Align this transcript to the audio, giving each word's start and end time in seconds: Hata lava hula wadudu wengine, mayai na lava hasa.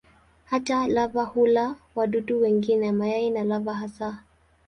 Hata 0.45 0.87
lava 0.87 1.23
hula 1.23 1.75
wadudu 1.95 2.41
wengine, 2.41 2.91
mayai 2.91 3.29
na 3.29 3.43
lava 3.43 3.73
hasa. 3.73 4.23